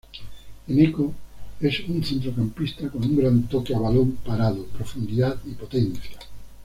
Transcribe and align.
Eneko 0.67 1.13
es 1.59 1.81
un 1.81 2.03
centrocampista 2.03 2.89
con 2.89 3.03
un 3.03 3.17
gran 3.17 3.43
toque 3.47 3.75
a 3.75 3.77
balón 3.77 4.13
parado, 4.23 4.63
profundidad 4.65 5.39
y 5.45 5.51
potencia. 5.51 6.17